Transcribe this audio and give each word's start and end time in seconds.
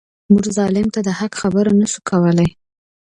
موږ 0.31 0.45
ظالم 0.57 0.87
ته 0.93 0.99
د 1.07 1.09
حق 1.19 1.33
خبره 1.41 1.71
نه 1.79 1.87
شو 1.91 1.99
کولای. 2.09 2.49